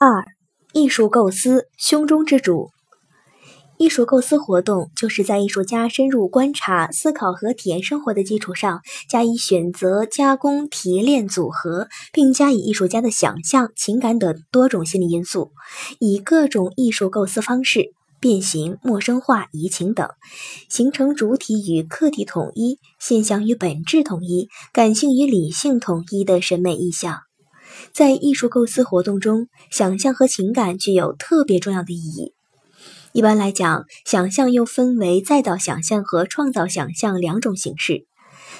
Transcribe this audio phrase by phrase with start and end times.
[0.00, 0.24] 二、
[0.74, 2.70] 艺术构思胸中之主。
[3.78, 8.80] 艺术构思活动就是在艺术家深入观察、思考和体验生活的基础上，
[9.10, 15.50] 加以选择、加工、提炼、组合，并加以艺术家的想象、情感等多种心理因素，
[15.98, 17.90] 以各种艺术构思方式
[18.20, 20.08] 变形、陌生化、移情等，
[20.68, 27.27] 形成主体与客体统一、现象与本质统一、感性与理性统一的审美意象。
[27.92, 32.32] 在艺术构思活动中，想象和情感具有特别重要的意义。
[33.12, 38.06] 一般来讲，想象又分为再造想象和创造想象两种形式。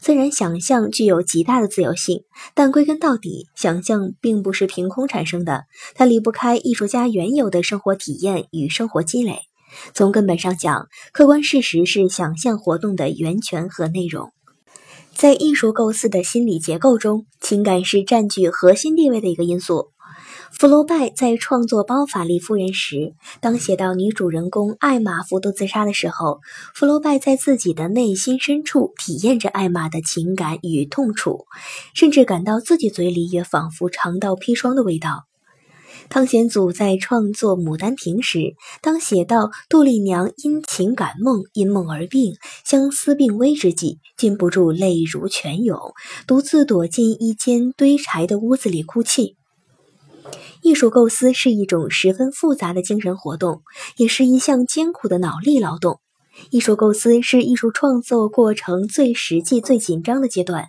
[0.00, 2.22] 虽然想象具有极大的自由性，
[2.54, 9.40] 但归根到底，想象并不是凭空产生的，它离不开艺术家原有的生活体验与生活积累。
[9.94, 14.32] 从根本上讲，客观事实是想象活动的源泉和内容。
[15.14, 19.90] 在艺术构思的心理结构中，情感是占据核心地位的一个因素。
[20.52, 26.40] 福楼拜在创作《包法利夫人》时，当写到女主人公艾玛服毒自杀的时候，
[26.74, 31.46] 福楼拜在自己的内心深处体验着艾玛的情感与痛楚，
[31.94, 35.24] 甚至感到自己嘴里也仿佛尝到砒霜的味道。
[36.08, 45.78] 汤显祖在创作《牡丹亭》时，当写到杜丽娘因情感梦，因梦而病，相思病危之际，禁不住泪如泉涌，
[46.26, 49.36] 独自躲进一间堆柴的屋子里哭泣。
[50.62, 53.62] 艺术构思是一种十分复杂的精神活动，
[53.96, 56.00] 也是一项艰苦的脑力劳动。
[56.50, 60.66] 艺术构思是艺术创作过程最实际、最紧张的阶段。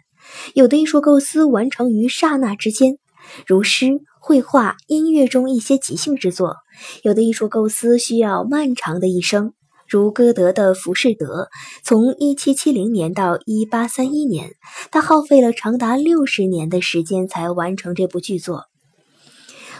[0.53, 2.97] 有的艺术构思完成于刹那之间，
[3.45, 4.02] 如诗。
[4.28, 6.56] 绘画、音乐中一些即兴之作，
[7.04, 9.54] 有的艺术构思需要漫长的一生，
[9.88, 11.44] 如歌德的《浮士德》，
[11.84, 14.50] 从1770年到1831年，
[14.90, 18.64] 他耗费了长达六十年的时间才完成这部巨作。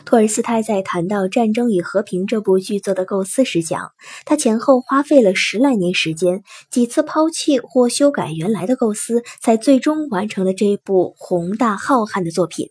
[0.06, 3.94] 托尔斯泰在谈到《战争与和平》这部剧作的构思时讲，
[4.26, 12.68] 他前后花费了十来年时间，几次抛弃或修改原来的构思，才最终完成了这部宏大浩瀚的作品。